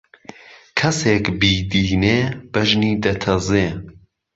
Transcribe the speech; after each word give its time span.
کهسێک 0.77 1.25
بيدينێ 1.39 2.19
بهژنی 2.51 2.93
دهتەزێ 3.03 3.67